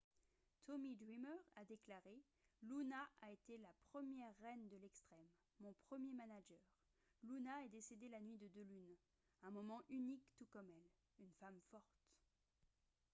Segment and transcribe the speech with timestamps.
[0.65, 2.23] tommy dreamer a déclaré:
[2.67, 5.27] «luna a été la première reine de l'extrême.
[5.59, 6.57] mon premier manager.
[7.21, 8.95] luna est décédée la nuit de deux lunes.
[9.43, 10.89] un moment unique tout comme elle.
[11.25, 12.01] une femme forte.»